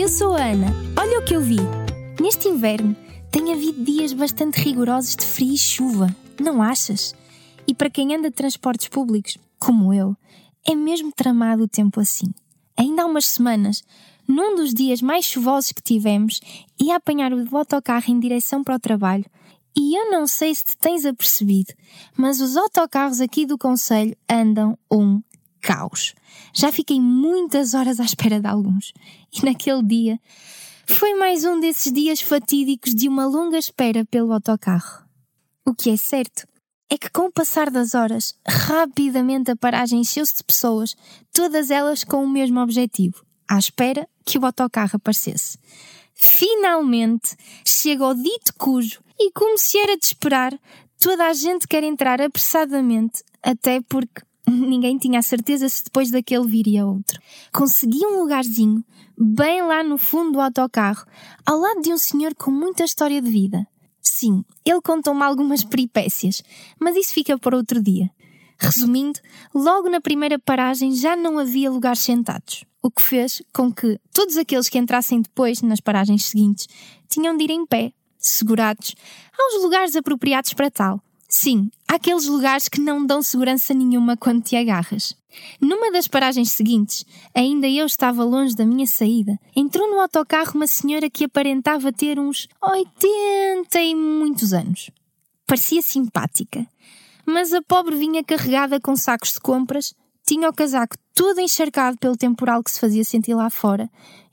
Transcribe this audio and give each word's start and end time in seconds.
eu 0.00 0.08
sou 0.08 0.34
a 0.34 0.42
Ana. 0.42 0.68
Olha 0.98 1.18
o 1.18 1.24
que 1.26 1.36
eu 1.36 1.42
vi. 1.42 1.58
Neste 2.18 2.48
inverno 2.48 2.96
tem 3.30 3.52
havido 3.52 3.84
dias 3.84 4.14
bastante 4.14 4.58
rigorosos 4.58 5.14
de 5.14 5.26
frio 5.26 5.52
e 5.52 5.58
chuva, 5.58 6.16
não 6.40 6.62
achas? 6.62 7.14
E 7.66 7.74
para 7.74 7.90
quem 7.90 8.14
anda 8.14 8.30
de 8.30 8.34
transportes 8.34 8.88
públicos, 8.88 9.36
como 9.58 9.92
eu, 9.92 10.16
é 10.66 10.74
mesmo 10.74 11.12
tramado 11.14 11.64
o 11.64 11.68
tempo 11.68 12.00
assim. 12.00 12.32
Ainda 12.78 13.02
há 13.02 13.04
umas 13.04 13.26
semanas, 13.26 13.84
num 14.26 14.56
dos 14.56 14.72
dias 14.72 15.02
mais 15.02 15.26
chuvosos 15.26 15.72
que 15.72 15.82
tivemos, 15.82 16.40
ia 16.80 16.96
apanhar 16.96 17.30
o 17.34 17.54
autocarro 17.54 18.10
em 18.10 18.18
direção 18.18 18.64
para 18.64 18.76
o 18.76 18.80
trabalho. 18.80 19.26
E 19.76 19.98
eu 19.98 20.10
não 20.10 20.26
sei 20.26 20.54
se 20.54 20.64
te 20.64 20.78
tens 20.78 21.04
apercebido, 21.04 21.74
mas 22.16 22.40
os 22.40 22.56
autocarros 22.56 23.20
aqui 23.20 23.44
do 23.44 23.58
Conselho 23.58 24.16
andam 24.30 24.78
um 24.90 25.20
caos. 25.60 26.14
Já 26.54 26.72
fiquei 26.72 27.00
muitas 27.00 27.74
horas 27.74 28.00
à 28.00 28.04
espera 28.04 28.40
de 28.40 28.46
alguns. 28.46 28.92
E 29.32 29.44
naquele 29.44 29.82
dia 29.82 30.20
foi 30.86 31.14
mais 31.14 31.44
um 31.44 31.60
desses 31.60 31.92
dias 31.92 32.20
fatídicos 32.20 32.94
de 32.94 33.08
uma 33.08 33.26
longa 33.26 33.58
espera 33.58 34.04
pelo 34.04 34.32
autocarro. 34.32 35.04
O 35.64 35.74
que 35.74 35.90
é 35.90 35.96
certo 35.96 36.46
é 36.90 36.98
que 36.98 37.08
com 37.08 37.26
o 37.26 37.32
passar 37.32 37.70
das 37.70 37.94
horas, 37.94 38.34
rapidamente 38.46 39.52
a 39.52 39.56
paragem 39.56 40.00
encheu-se 40.00 40.36
de 40.36 40.42
pessoas, 40.42 40.96
todas 41.32 41.70
elas 41.70 42.02
com 42.02 42.24
o 42.24 42.28
mesmo 42.28 42.58
objetivo, 42.60 43.24
à 43.48 43.58
espera 43.58 44.08
que 44.26 44.36
o 44.36 44.44
autocarro 44.44 44.96
aparecesse. 44.96 45.56
Finalmente 46.12 47.36
chega 47.64 48.04
o 48.04 48.14
dito 48.14 48.52
cujo 48.58 49.00
e, 49.18 49.30
como 49.30 49.56
se 49.56 49.78
era 49.78 49.96
de 49.96 50.04
esperar, 50.04 50.58
toda 50.98 51.26
a 51.26 51.32
gente 51.32 51.68
quer 51.68 51.84
entrar 51.84 52.20
apressadamente, 52.20 53.22
até 53.42 53.80
porque 53.82 54.22
ninguém 54.50 54.98
tinha 54.98 55.18
a 55.18 55.22
certeza 55.22 55.68
se 55.68 55.84
depois 55.84 56.10
daquele 56.10 56.46
viria 56.46 56.86
outro. 56.86 57.20
Consegui 57.52 58.04
um 58.04 58.20
lugarzinho, 58.20 58.84
bem 59.16 59.62
lá 59.62 59.82
no 59.82 59.98
fundo 59.98 60.32
do 60.32 60.40
autocarro, 60.40 61.06
ao 61.44 61.58
lado 61.58 61.82
de 61.82 61.92
um 61.92 61.98
senhor 61.98 62.34
com 62.34 62.50
muita 62.50 62.84
história 62.84 63.20
de 63.20 63.30
vida. 63.30 63.66
Sim, 64.02 64.44
ele 64.64 64.80
contou-me 64.80 65.22
algumas 65.22 65.62
peripécias, 65.62 66.42
mas 66.78 66.96
isso 66.96 67.12
fica 67.12 67.38
para 67.38 67.56
outro 67.56 67.82
dia. 67.82 68.10
Resumindo, 68.58 69.18
logo 69.54 69.88
na 69.88 70.00
primeira 70.00 70.38
paragem 70.38 70.94
já 70.94 71.16
não 71.16 71.38
havia 71.38 71.70
lugares 71.70 72.00
sentados, 72.00 72.64
o 72.82 72.90
que 72.90 73.00
fez 73.00 73.42
com 73.54 73.72
que 73.72 73.98
todos 74.12 74.36
aqueles 74.36 74.68
que 74.68 74.78
entrassem 74.78 75.22
depois, 75.22 75.62
nas 75.62 75.80
paragens 75.80 76.26
seguintes, 76.26 76.66
tinham 77.08 77.36
de 77.36 77.44
ir 77.44 77.50
em 77.50 77.64
pé, 77.64 77.92
segurados, 78.18 78.94
aos 79.38 79.62
lugares 79.62 79.96
apropriados 79.96 80.52
para 80.52 80.70
tal. 80.70 81.02
Sim, 81.42 81.70
aqueles 81.88 82.26
lugares 82.26 82.68
que 82.68 82.82
não 82.82 83.06
dão 83.06 83.22
segurança 83.22 83.72
nenhuma 83.72 84.14
quando 84.14 84.42
te 84.42 84.56
agarras. 84.56 85.16
Numa 85.58 85.90
das 85.90 86.06
paragens 86.06 86.50
seguintes, 86.50 87.02
ainda 87.34 87.66
eu 87.66 87.86
estava 87.86 88.22
longe 88.22 88.54
da 88.54 88.66
minha 88.66 88.86
saída, 88.86 89.40
entrou 89.56 89.90
no 89.90 90.00
autocarro 90.00 90.52
uma 90.54 90.66
senhora 90.66 91.08
que 91.08 91.24
aparentava 91.24 91.90
ter 91.94 92.18
uns 92.18 92.46
80 92.62 93.80
e 93.80 93.94
muitos 93.94 94.52
anos. 94.52 94.90
Parecia 95.46 95.80
simpática, 95.80 96.66
mas 97.24 97.54
a 97.54 97.62
pobre 97.62 97.96
vinha 97.96 98.22
carregada 98.22 98.78
com 98.78 98.94
sacos 98.94 99.32
de 99.32 99.40
compras, 99.40 99.94
tinha 100.26 100.46
o 100.46 100.52
casaco 100.52 100.94
todo 101.14 101.40
encharcado 101.40 101.96
pelo 101.96 102.18
temporal 102.18 102.62
que 102.62 102.70
se 102.70 102.78
fazia 102.78 103.02
sentir 103.02 103.32
lá 103.32 103.48
fora, 103.48 103.88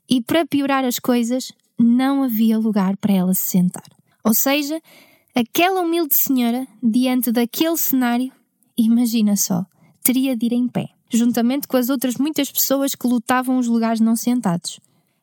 e 0.09 0.22
para 0.22 0.45
piorar 0.45 0.83
as 0.83 1.00
coisas, 1.00 1.53
não 1.80 2.22
havia 2.22 2.59
lugar 2.59 2.97
para 2.97 3.13
ela 3.13 3.33
se 3.33 3.45
sentar. 3.45 3.88
Ou 4.25 4.33
seja, 4.33 4.81
Aquela 5.39 5.81
humilde 5.81 6.16
senhora, 6.16 6.67
diante 6.81 7.31
daquele 7.31 7.77
cenário, 7.77 8.31
imagina 8.75 9.38
só, 9.38 9.67
teria 10.03 10.35
de 10.35 10.47
ir 10.47 10.53
em 10.53 10.67
pé, 10.67 10.89
juntamente 11.13 11.67
com 11.67 11.77
as 11.77 11.89
outras 11.89 12.16
muitas 12.16 12.52
pessoas 12.52 12.95
que 12.95 13.05
lutavam 13.05 13.59
os 13.59 13.67
lugares 13.67 13.99
não 13.99 14.16
sentados. 14.16 14.79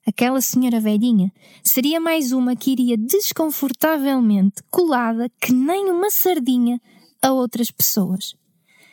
Aquela 0.07 0.41
senhora 0.41 0.79
velhinha 0.79 1.33
seria 1.65 1.99
mais 1.99 2.31
uma 2.31 2.55
que 2.55 2.71
iria 2.71 2.97
desconfortavelmente 2.97 4.63
colada 4.71 5.29
que 5.41 5.53
nem 5.53 5.91
uma 5.91 6.09
sardinha 6.11 6.81
a 7.21 7.33
outras 7.33 7.73
pessoas. 7.73 8.37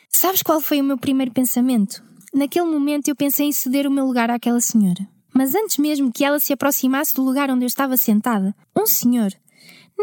Sabes 0.08 0.42
qual 0.42 0.60
foi 0.60 0.80
o 0.80 0.84
meu 0.84 0.98
primeiro 0.98 1.30
pensamento? 1.30 2.02
Naquele 2.34 2.66
momento 2.66 3.06
eu 3.06 3.14
pensei 3.14 3.46
em 3.46 3.52
ceder 3.52 3.86
o 3.86 3.92
meu 3.92 4.06
lugar 4.06 4.28
àquela 4.28 4.60
senhora. 4.60 5.08
Mas 5.32 5.54
antes 5.54 5.78
mesmo 5.78 6.10
que 6.10 6.24
ela 6.24 6.40
se 6.40 6.52
aproximasse 6.52 7.14
do 7.14 7.22
lugar 7.22 7.48
onde 7.48 7.62
eu 7.62 7.68
estava 7.68 7.96
sentada, 7.96 8.52
um 8.76 8.86
senhor, 8.86 9.32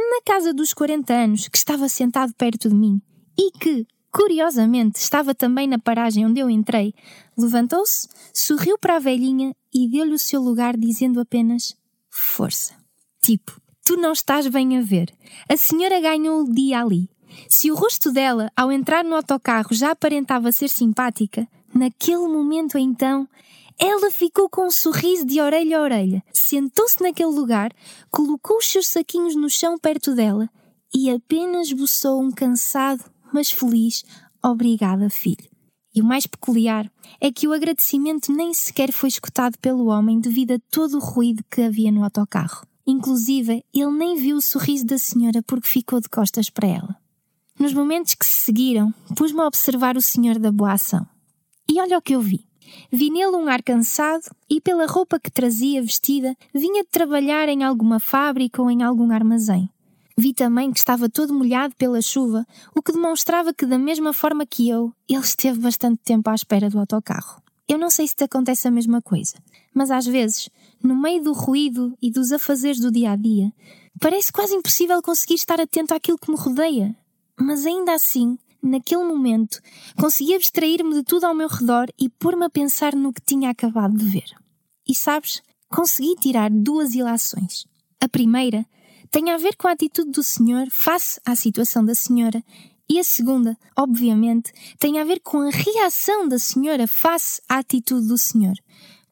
na 0.10 0.22
casa 0.26 0.54
dos 0.54 0.74
40 0.74 1.14
anos, 1.14 1.48
que 1.48 1.58
estava 1.58 1.90
sentado 1.90 2.34
perto 2.36 2.70
de 2.70 2.76
mim 2.76 3.02
e 3.38 3.52
que, 3.52 3.86
curiosamente, 4.12 5.00
estava 5.00 5.34
também 5.34 5.68
na 5.68 5.80
paragem 5.80 6.26
onde 6.26 6.40
eu 6.40 6.50
entrei, 6.50 6.94
levantou-se, 7.38 8.08
sorriu 8.34 8.78
para 8.78 8.98
a 8.98 9.00
velhinha 9.00 9.56
e 9.74 9.90
deu-lhe 9.90 10.14
o 10.14 10.20
seu 10.20 10.42
lugar, 10.42 10.76
dizendo 10.78 11.20
apenas: 11.20 11.76
Força. 12.10 12.74
Tipo, 13.22 13.60
tu 13.86 13.96
não 13.96 14.12
estás 14.12 14.48
bem 14.48 14.78
a 14.78 14.82
ver. 14.82 15.14
A 15.50 15.56
senhora 15.56 16.00
ganhou 16.00 16.42
o 16.42 16.52
dia 16.52 16.82
ali. 16.82 17.10
Se 17.50 17.72
o 17.72 17.76
rosto 17.76 18.12
dela, 18.12 18.52
ao 18.56 18.72
entrar 18.72 19.04
no 19.04 19.16
autocarro, 19.16 19.74
já 19.74 19.92
aparentava 19.92 20.52
ser 20.52 20.68
simpática, 20.68 21.48
naquele 21.74 22.28
momento 22.28 22.78
então 22.78 23.28
ela 23.80 24.12
ficou 24.12 24.50
com 24.50 24.68
um 24.68 24.72
sorriso 24.72 25.26
de 25.26 25.40
orelha 25.40 25.80
a 25.80 25.82
orelha, 25.82 26.24
sentou-se 26.34 27.02
naquele 27.02 27.32
lugar, 27.32 27.72
colocou 28.12 28.58
os 28.58 28.68
seus 28.68 28.88
saquinhos 28.88 29.36
no 29.36 29.50
chão 29.50 29.78
perto 29.78 30.14
dela 30.14 30.50
e 30.94 31.10
apenas 31.10 31.68
esboçou 31.68 32.22
um 32.22 32.30
cansado, 32.30 33.04
mas 33.34 33.50
feliz 33.50 34.04
obrigada, 34.44 35.10
filho. 35.10 35.50
E 35.96 36.02
o 36.02 36.06
mais 36.06 36.28
peculiar 36.28 36.92
é 37.22 37.32
que 37.32 37.48
o 37.48 37.54
agradecimento 37.54 38.32
nem 38.32 38.54
sequer 38.54 38.92
foi 38.92 39.10
escutado 39.10 39.58
pelo 39.60 39.88
homem 39.88 40.20
devido 40.20 40.52
a 40.54 40.60
todo 40.70 40.98
o 40.98 41.02
ruído 41.02 41.44
que 41.50 41.62
havia 41.62 41.92
no 41.92 42.04
autocarro. 42.04 42.68
Inclusive, 42.86 43.64
ele 43.74 43.92
nem 43.92 44.16
viu 44.16 44.38
o 44.38 44.42
sorriso 44.42 44.86
da 44.86 44.98
senhora 44.98 45.42
porque 45.44 45.68
ficou 45.68 46.00
de 46.02 46.10
costas 46.10 46.50
para 46.50 46.68
ela. 46.68 46.96
Nos 47.58 47.74
momentos 47.74 48.16
que 48.16 48.26
se 48.26 48.42
seguiram, 48.42 48.94
pus-me 49.16 49.42
a 49.42 49.48
observar 49.48 49.96
o 49.96 50.02
senhor 50.02 50.40
da 50.40 50.52
boa 50.52 50.74
ação. 50.74 51.06
E 51.70 51.80
olha 51.80 51.98
o 51.98 52.02
que 52.02 52.16
eu 52.16 52.22
vi. 52.22 52.49
Vi 52.92 53.10
nele 53.10 53.36
um 53.36 53.48
ar 53.48 53.62
cansado 53.62 54.24
e, 54.50 54.60
pela 54.60 54.86
roupa 54.86 55.20
que 55.20 55.32
trazia 55.32 55.82
vestida, 55.82 56.36
vinha 56.54 56.84
de 56.84 56.90
trabalhar 56.90 57.50
em 57.50 57.64
alguma 57.64 58.00
fábrica 58.00 58.62
ou 58.62 58.70
em 58.70 58.84
algum 58.84 59.12
armazém. 59.12 59.70
Vi 60.18 60.34
também 60.34 60.72
que 60.72 60.80
estava 60.80 61.08
todo 61.10 61.34
molhado 61.34 61.74
pela 61.78 62.02
chuva, 62.02 62.46
o 62.76 62.82
que 62.82 62.92
demonstrava 62.92 63.54
que, 63.54 63.66
da 63.66 63.78
mesma 63.78 64.12
forma 64.12 64.46
que 64.46 64.68
eu, 64.68 64.92
ele 65.08 65.22
esteve 65.22 65.60
bastante 65.60 66.02
tempo 66.04 66.30
à 66.30 66.36
espera 66.36 66.70
do 66.70 66.78
autocarro. 66.78 67.42
Eu 67.70 67.78
não 67.78 67.90
sei 67.90 68.08
se 68.08 68.16
te 68.16 68.24
acontece 68.26 68.68
a 68.68 68.72
mesma 68.72 69.02
coisa, 69.02 69.36
mas 69.74 69.90
às 69.92 70.06
vezes, 70.06 70.50
no 70.84 70.94
meio 70.94 71.24
do 71.24 71.32
ruído 71.32 71.96
e 72.02 72.12
dos 72.12 72.32
afazeres 72.32 72.82
do 72.82 72.92
dia 72.92 73.12
a 73.12 73.16
dia, 73.16 73.54
parece 74.02 74.32
quase 74.32 74.56
impossível 74.56 75.02
conseguir 75.02 75.36
estar 75.36 75.62
atento 75.62 75.94
àquilo 75.94 76.18
que 76.18 76.30
me 76.30 76.38
rodeia. 76.38 76.96
Mas 77.40 77.66
ainda 77.66 77.94
assim, 77.94 78.38
naquele 78.62 79.04
momento, 79.04 79.62
consegui 79.98 80.36
abstrair-me 80.36 80.94
de 80.94 81.04
tudo 81.04 81.26
ao 81.26 81.36
meu 81.36 81.48
redor 81.48 81.88
e 82.00 82.10
pôr-me 82.10 82.46
a 82.46 82.50
pensar 82.50 82.96
no 82.96 83.14
que 83.14 83.22
tinha 83.22 83.50
acabado 83.50 83.98
de 83.98 84.06
ver. 84.06 84.30
E 84.88 84.96
sabes, 84.96 85.42
consegui 85.68 86.16
tirar 86.16 86.50
duas 86.50 86.94
ilações. 86.94 87.66
A 88.00 88.08
primeira 88.08 88.66
tem 89.12 89.32
a 89.32 89.38
ver 89.38 89.56
com 89.56 89.68
a 89.68 89.72
atitude 89.72 90.12
do 90.12 90.24
senhor 90.24 90.68
face 90.70 91.20
à 91.26 91.36
situação 91.36 91.84
da 91.84 91.96
senhora, 91.96 92.44
e 92.92 92.98
a 92.98 93.04
segunda, 93.04 93.56
obviamente, 93.78 94.52
tem 94.80 95.00
a 95.00 95.04
ver 95.04 95.20
com 95.20 95.42
a 95.42 95.52
reação 95.52 96.28
da 96.28 96.40
senhora 96.40 96.88
face 96.88 97.40
à 97.48 97.60
atitude 97.60 98.08
do 98.08 98.18
senhor. 98.18 98.56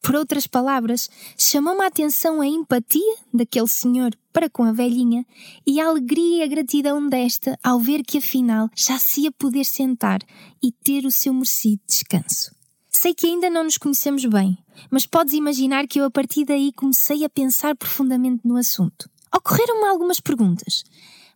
Por 0.02 0.14
outras 0.14 0.46
palavras, 0.46 1.10
chamou-me 1.36 1.82
a 1.82 1.88
atenção 1.88 2.40
a 2.40 2.46
empatia 2.46 3.16
daquele 3.32 3.68
senhor 3.68 4.16
para 4.32 4.48
com 4.48 4.62
a 4.62 4.72
velhinha 4.72 5.26
e 5.66 5.80
a 5.80 5.88
alegria 5.88 6.38
e 6.38 6.42
a 6.42 6.46
gratidão 6.46 7.08
desta 7.08 7.58
ao 7.62 7.80
ver 7.80 8.02
que 8.02 8.18
afinal 8.18 8.70
já 8.74 8.98
se 8.98 9.22
ia 9.22 9.32
poder 9.32 9.64
sentar 9.64 10.20
e 10.62 10.70
ter 10.70 11.04
o 11.04 11.10
seu 11.10 11.32
merecido 11.34 11.82
descanso. 11.88 12.54
Sei 12.90 13.14
que 13.14 13.26
ainda 13.26 13.50
não 13.50 13.64
nos 13.64 13.78
conhecemos 13.78 14.24
bem, 14.24 14.58
mas 14.90 15.06
podes 15.06 15.34
imaginar 15.34 15.86
que 15.86 16.00
eu 16.00 16.04
a 16.04 16.10
partir 16.10 16.44
daí 16.44 16.72
comecei 16.72 17.24
a 17.24 17.28
pensar 17.28 17.76
profundamente 17.76 18.46
no 18.46 18.56
assunto. 18.56 19.08
Ocorreram-me 19.34 19.86
algumas 19.86 20.20
perguntas, 20.20 20.84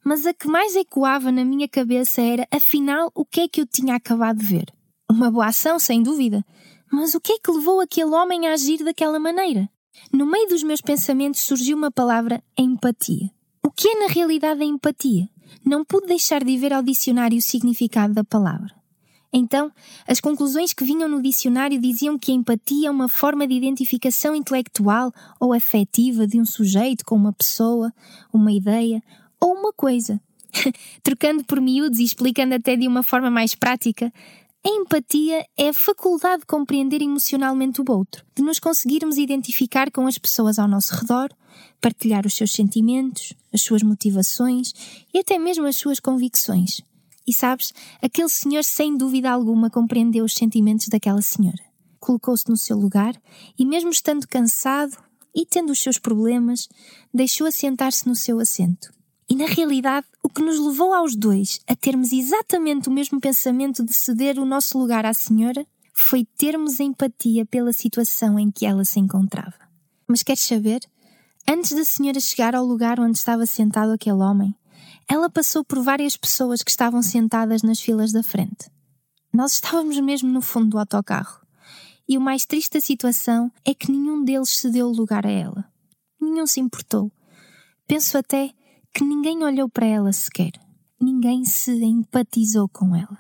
mas 0.05 0.26
a 0.26 0.35
que 0.35 0.49
mais 0.49 0.75
ecoava 0.75 1.31
na 1.31 1.44
minha 1.44 1.69
cabeça 1.69 2.20
era, 2.20 2.47
afinal, 2.50 3.11
o 3.15 3.25
que 3.25 3.43
é 3.43 3.49
que 3.49 3.61
eu 3.61 3.67
tinha 3.67 3.94
acabado 3.94 4.38
de 4.38 4.47
ver? 4.47 4.73
Uma 5.11 5.31
boa 5.31 5.47
ação, 5.47 5.79
sem 5.79 6.03
dúvida, 6.03 6.44
mas 6.93 7.15
o 7.15 7.21
que 7.21 7.33
é 7.33 7.39
que 7.39 7.50
levou 7.50 7.81
aquele 7.81 8.11
homem 8.11 8.47
a 8.47 8.53
agir 8.53 8.85
daquela 8.85 9.19
maneira? 9.19 9.67
No 10.12 10.27
meio 10.27 10.47
dos 10.49 10.62
meus 10.62 10.83
pensamentos 10.83 11.41
surgiu 11.41 11.75
uma 11.75 11.91
palavra 11.91 12.44
empatia. 12.56 13.31
O 13.65 13.71
que 13.71 13.89
é 13.89 13.99
na 14.00 14.12
realidade 14.12 14.62
a 14.62 14.67
empatia? 14.67 15.27
Não 15.65 15.85
pude 15.87 16.06
deixar 16.06 16.44
de 16.44 16.56
ver 16.59 16.73
ao 16.73 16.83
dicionário 16.83 17.39
o 17.39 17.43
significado 17.43 18.12
da 18.12 18.23
palavra. 18.23 18.75
Então, 19.33 19.73
as 20.06 20.21
conclusões 20.21 20.75
que 20.75 20.85
vinham 20.85 21.09
no 21.09 21.23
dicionário 21.23 21.81
diziam 21.81 22.19
que 22.19 22.31
a 22.31 22.35
empatia 22.35 22.89
é 22.89 22.91
uma 22.91 23.09
forma 23.09 23.47
de 23.47 23.55
identificação 23.55 24.35
intelectual 24.35 25.11
ou 25.41 25.55
afetiva 25.55 26.27
de 26.27 26.39
um 26.39 26.44
sujeito 26.44 27.06
com 27.06 27.17
uma 27.17 27.33
pessoa, 27.33 27.91
uma 28.31 28.53
ideia 28.53 29.03
ou 29.41 29.55
uma 29.55 29.73
coisa. 29.73 30.21
Trocando 31.03 31.43
por 31.44 31.59
miúdos 31.59 31.99
e 31.99 32.05
explicando 32.05 32.55
até 32.55 32.77
de 32.77 32.87
uma 32.87 33.03
forma 33.03 33.31
mais 33.31 33.55
prática, 33.55 34.12
A 34.64 34.69
empatia 34.69 35.44
é 35.56 35.70
a 35.70 35.75
faculdade 35.75 36.43
de 36.43 36.47
compreender 36.47 37.03
emocionalmente 37.03 37.81
o 37.81 37.85
outro, 37.88 38.25
de 38.32 38.44
nos 38.44 38.61
conseguirmos 38.61 39.19
identificar 39.19 39.91
com 39.91 40.06
as 40.06 40.19
pessoas 40.19 40.56
ao 40.56 40.69
nosso 40.69 40.94
redor, 40.94 41.31
partilhar 41.81 42.25
os 42.25 42.35
seus 42.35 42.53
sentimentos, 42.53 43.35
as 43.53 43.61
suas 43.61 43.82
motivações 43.82 44.73
e 45.12 45.19
até 45.19 45.37
mesmo 45.37 45.67
as 45.67 45.76
suas 45.76 45.99
convicções. 45.99 46.81
E 47.26 47.32
sabes, 47.32 47.73
aquele 48.00 48.29
senhor 48.29 48.62
sem 48.62 48.97
dúvida 48.97 49.32
alguma 49.32 49.69
compreendeu 49.69 50.25
os 50.25 50.35
sentimentos 50.35 50.87
daquela 50.87 51.23
senhora. 51.23 51.62
Colocou-se 51.99 52.49
no 52.49 52.56
seu 52.56 52.76
lugar 52.76 53.20
e, 53.58 53.67
mesmo 53.67 53.91
estando 53.91 54.29
cansado 54.29 54.97
e 55.35 55.44
tendo 55.44 55.70
os 55.70 55.81
seus 55.81 55.99
problemas, 55.99 56.69
deixou 57.12 57.49
assentar-se 57.49 58.06
no 58.06 58.15
seu 58.15 58.38
assento. 58.38 58.93
E 59.29 59.37
na 59.37 59.47
realidade, 59.47 60.07
o 60.23 60.29
que 60.29 60.43
nos 60.43 60.59
levou 60.59 60.93
aos 60.93 61.17
dois 61.17 61.61
a 61.67 61.75
termos 61.75 62.13
exatamente 62.13 62.89
o 62.89 62.93
mesmo 62.93 63.21
pensamento 63.21 63.85
de 63.85 63.93
ceder 63.93 64.39
o 64.39 64.45
nosso 64.45 64.79
lugar 64.79 65.07
à 65.07 65.15
senhora 65.15 65.67
foi 65.93 66.25
termos 66.37 66.81
empatia 66.81 67.47
pela 67.47 67.73
situação 67.73 68.39
em 68.39 68.51
que 68.51 68.67
ela 68.67 68.85
se 68.85 68.99
encontrava. 68.99 69.55
Mas 70.09 70.23
queres 70.23 70.43
saber? 70.43 70.81
Antes 71.49 71.73
da 71.73 71.85
senhora 71.85 72.21
chegar 72.21 72.55
ao 72.55 72.65
lugar 72.65 73.01
onde 73.01 73.19
estava 73.19 73.47
sentado 73.47 73.93
aquele 73.93 74.23
homem, 74.23 74.55
ela 75.09 75.29
passou 75.29 75.65
por 75.65 75.83
várias 75.83 76.17
pessoas 76.17 76.63
que 76.63 76.71
estavam 76.71 77.03
sentadas 77.03 77.63
nas 77.63 77.81
filas 77.81 78.13
da 78.13 78.23
frente. 78.23 78.71
Nós 79.33 79.55
estávamos 79.55 79.99
mesmo 80.01 80.31
no 80.31 80.43
fundo 80.43 80.71
do 80.71 80.79
autocarro. 80.79 81.41
E 82.09 82.19
o 82.19 82.21
mais 82.21 82.45
triste 82.45 82.75
da 82.75 82.81
situação 82.81 83.51
é 83.65 83.75
que 83.75 83.91
nenhum 83.91 84.25
deles 84.25 84.51
cedeu 84.51 84.89
lugar 84.89 85.27
a 85.27 85.31
ela. 85.31 85.65
Nenhum 86.21 86.47
se 86.47 86.61
importou. 86.61 87.11
Penso 87.87 88.19
até 88.19 88.53
que 88.93 89.03
ninguém 89.03 89.43
olhou 89.43 89.69
para 89.69 89.87
ela 89.87 90.12
sequer. 90.12 90.53
Ninguém 91.00 91.44
se 91.44 91.73
empatizou 91.83 92.69
com 92.69 92.94
ela. 92.94 93.19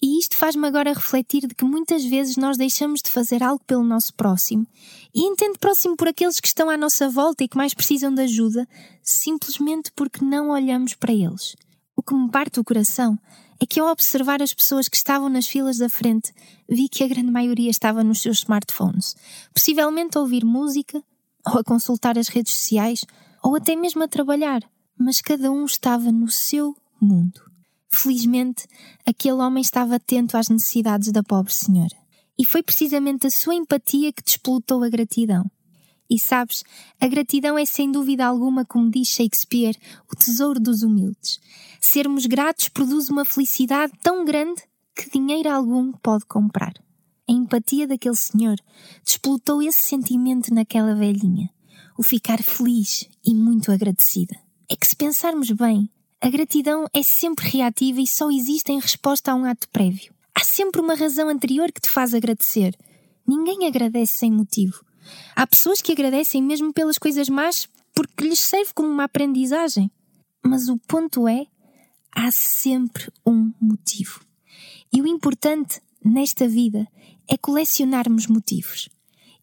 E 0.00 0.18
isto 0.18 0.36
faz-me 0.36 0.66
agora 0.66 0.92
refletir 0.92 1.46
de 1.46 1.54
que 1.54 1.64
muitas 1.64 2.04
vezes 2.04 2.36
nós 2.36 2.56
deixamos 2.56 3.00
de 3.00 3.10
fazer 3.10 3.42
algo 3.42 3.62
pelo 3.64 3.84
nosso 3.84 4.12
próximo, 4.14 4.66
e 5.14 5.22
entendo 5.22 5.58
próximo 5.58 5.96
por 5.96 6.08
aqueles 6.08 6.40
que 6.40 6.48
estão 6.48 6.68
à 6.68 6.76
nossa 6.76 7.08
volta 7.08 7.44
e 7.44 7.48
que 7.48 7.56
mais 7.56 7.72
precisam 7.72 8.12
de 8.12 8.22
ajuda, 8.22 8.68
simplesmente 9.00 9.92
porque 9.94 10.24
não 10.24 10.50
olhamos 10.50 10.94
para 10.94 11.12
eles. 11.12 11.54
O 11.96 12.02
que 12.02 12.14
me 12.14 12.28
parte 12.30 12.58
o 12.58 12.64
coração 12.64 13.16
é 13.60 13.66
que 13.66 13.78
ao 13.78 13.88
observar 13.88 14.42
as 14.42 14.52
pessoas 14.52 14.88
que 14.88 14.96
estavam 14.96 15.28
nas 15.28 15.46
filas 15.46 15.78
da 15.78 15.88
frente, 15.88 16.32
vi 16.68 16.88
que 16.88 17.04
a 17.04 17.08
grande 17.08 17.30
maioria 17.30 17.70
estava 17.70 18.02
nos 18.02 18.20
seus 18.20 18.38
smartphones, 18.38 19.14
possivelmente 19.54 20.18
a 20.18 20.20
ouvir 20.20 20.44
música, 20.44 21.00
ou 21.46 21.60
a 21.60 21.64
consultar 21.64 22.18
as 22.18 22.26
redes 22.26 22.54
sociais, 22.54 23.04
ou 23.40 23.54
até 23.54 23.76
mesmo 23.76 24.02
a 24.02 24.08
trabalhar 24.08 24.62
mas 25.02 25.20
cada 25.20 25.50
um 25.50 25.64
estava 25.64 26.12
no 26.12 26.30
seu 26.30 26.76
mundo. 27.00 27.42
Felizmente, 27.90 28.66
aquele 29.04 29.34
homem 29.34 29.60
estava 29.60 29.96
atento 29.96 30.36
às 30.36 30.48
necessidades 30.48 31.10
da 31.10 31.22
pobre 31.22 31.52
senhora. 31.52 31.96
E 32.38 32.46
foi 32.46 32.62
precisamente 32.62 33.26
a 33.26 33.30
sua 33.30 33.54
empatia 33.54 34.12
que 34.12 34.22
despolutou 34.22 34.82
a 34.82 34.88
gratidão. 34.88 35.44
E 36.08 36.18
sabes, 36.18 36.62
a 37.00 37.06
gratidão 37.06 37.58
é 37.58 37.64
sem 37.64 37.90
dúvida 37.90 38.24
alguma, 38.24 38.64
como 38.64 38.90
diz 38.90 39.08
Shakespeare, 39.08 39.76
o 40.10 40.16
tesouro 40.16 40.60
dos 40.60 40.82
humildes. 40.82 41.40
Sermos 41.80 42.26
gratos 42.26 42.68
produz 42.68 43.08
uma 43.08 43.24
felicidade 43.24 43.92
tão 44.02 44.24
grande 44.24 44.62
que 44.94 45.10
dinheiro 45.10 45.50
algum 45.50 45.92
pode 45.92 46.24
comprar. 46.26 46.72
A 47.28 47.32
empatia 47.32 47.86
daquele 47.86 48.16
senhor 48.16 48.56
despolutou 49.04 49.62
esse 49.62 49.82
sentimento 49.82 50.52
naquela 50.52 50.94
velhinha, 50.94 51.50
o 51.98 52.02
ficar 52.02 52.42
feliz 52.42 53.08
e 53.24 53.34
muito 53.34 53.70
agradecida 53.72 54.36
é 54.70 54.76
que 54.76 54.86
se 54.86 54.96
pensarmos 54.96 55.50
bem, 55.50 55.90
a 56.20 56.28
gratidão 56.28 56.86
é 56.92 57.02
sempre 57.02 57.48
reativa 57.48 58.00
e 58.00 58.06
só 58.06 58.30
existe 58.30 58.70
em 58.70 58.78
resposta 58.78 59.32
a 59.32 59.34
um 59.34 59.44
ato 59.44 59.68
prévio. 59.70 60.14
Há 60.34 60.44
sempre 60.44 60.80
uma 60.80 60.94
razão 60.94 61.28
anterior 61.28 61.70
que 61.72 61.80
te 61.80 61.90
faz 61.90 62.14
agradecer. 62.14 62.76
Ninguém 63.26 63.66
agradece 63.66 64.18
sem 64.18 64.30
motivo. 64.30 64.84
Há 65.34 65.46
pessoas 65.46 65.82
que 65.82 65.92
agradecem 65.92 66.42
mesmo 66.42 66.72
pelas 66.72 66.96
coisas 66.96 67.28
más 67.28 67.68
porque 67.94 68.24
lhes 68.24 68.38
serve 68.38 68.72
como 68.72 68.88
uma 68.88 69.04
aprendizagem. 69.04 69.90
Mas 70.44 70.68
o 70.68 70.78
ponto 70.78 71.26
é, 71.26 71.46
há 72.14 72.30
sempre 72.30 73.10
um 73.26 73.52
motivo. 73.60 74.20
E 74.92 75.02
o 75.02 75.06
importante 75.06 75.80
nesta 76.04 76.48
vida 76.48 76.86
é 77.28 77.36
colecionarmos 77.36 78.26
motivos. 78.26 78.88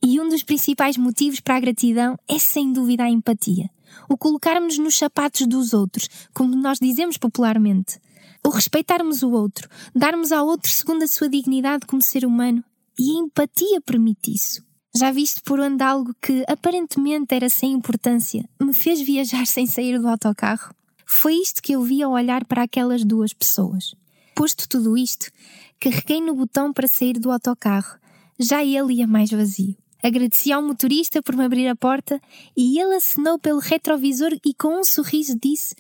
E 0.02 0.20
um 0.20 0.30
dos 0.30 0.44
principais 0.44 0.98
motivos 0.98 1.40
para 1.40 1.58
a 1.58 1.60
gratidão 1.60 2.18
é 2.28 2.40
sem 2.40 2.72
dúvida 2.72 3.04
a 3.04 3.10
empatia 3.10 3.70
o 4.10 4.18
colocarmos 4.18 4.78
nos 4.78 4.98
sapatos 4.98 5.48
dos 5.48 5.74
outros, 5.74 6.10
como 6.34 6.56
nós 6.56 6.80
dizemos 6.80 7.18
popularmente, 7.18 8.00
o 8.46 8.50
respeitarmos 8.50 9.24
o 9.24 9.32
outro, 9.32 9.70
darmos 9.96 10.32
ao 10.32 10.48
outro 10.48 10.72
segundo 10.72 11.04
a 11.04 11.08
sua 11.08 11.30
dignidade 11.30 11.86
como 11.86 12.02
ser 12.02 12.26
humano, 12.26 12.64
e 12.98 13.12
a 13.12 13.20
empatia 13.20 13.82
permite 13.82 14.34
isso. 14.34 14.64
Já 14.96 15.12
viste 15.12 15.42
por 15.44 15.60
onde 15.60 15.84
algo 15.84 16.14
que 16.22 16.44
aparentemente 16.48 17.36
era 17.36 17.50
sem 17.50 17.72
importância 17.72 18.44
me 18.60 18.74
fez 18.74 19.02
viajar 19.02 19.46
sem 19.48 19.68
sair 19.68 20.00
do 20.00 20.08
autocarro? 20.08 20.74
Foi 21.06 21.34
isto 21.34 21.62
que 21.62 21.74
eu 21.74 21.82
vi 21.82 22.04
ao 22.04 22.12
olhar 22.12 22.46
para 22.46 22.64
aquelas 22.64 23.04
duas 23.04 23.34
pessoas. 23.34 23.96
Posto 24.36 24.70
tudo 24.70 24.98
isto, 24.98 25.32
carreguei 25.80 26.22
no 26.22 26.36
botão 26.36 26.72
para 26.72 26.88
sair 26.88 27.20
do 27.20 27.32
autocarro. 27.32 27.98
Já 28.40 28.64
ele 28.64 28.94
ia 28.94 29.08
mais 29.08 29.30
vazio. 29.30 29.76
Agradeci 30.02 30.52
ao 30.52 30.62
motorista 30.62 31.22
por 31.22 31.36
me 31.36 31.44
abrir 31.44 31.68
a 31.68 31.76
porta 31.76 32.22
e 32.56 32.80
ele 32.80 32.96
acenou 32.96 33.38
pelo 33.38 33.60
retrovisor 33.60 34.32
e 34.46 34.54
com 34.54 34.80
um 34.80 34.84
sorriso 34.84 35.38
disse: 35.42 35.76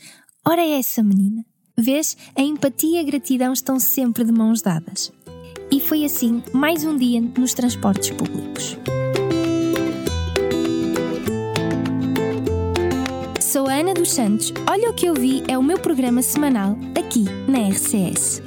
Ora, 0.45 0.61
é 0.61 0.77
essa 0.77 1.01
menina. 1.01 1.45
Vês, 1.77 2.17
a 2.35 2.41
empatia 2.41 2.97
e 2.97 2.99
a 2.99 3.03
gratidão 3.03 3.53
estão 3.53 3.79
sempre 3.79 4.25
de 4.25 4.31
mãos 4.31 4.61
dadas. 4.61 5.11
E 5.71 5.79
foi 5.79 6.03
assim 6.03 6.43
mais 6.53 6.83
um 6.83 6.97
dia 6.97 7.21
nos 7.21 7.53
transportes 7.53 8.11
públicos. 8.11 8.77
Sou 13.39 13.67
a 13.67 13.73
Ana 13.73 13.93
dos 13.93 14.11
Santos. 14.11 14.51
Olha 14.69 14.89
o 14.89 14.93
que 14.93 15.05
eu 15.05 15.13
vi 15.13 15.43
é 15.47 15.57
o 15.57 15.63
meu 15.63 15.79
programa 15.79 16.21
semanal 16.21 16.77
aqui 16.95 17.23
na 17.47 17.69
RCS. 17.69 18.41